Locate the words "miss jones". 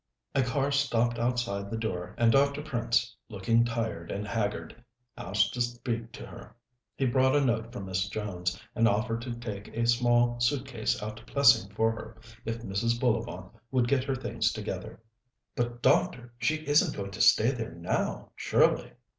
7.85-8.59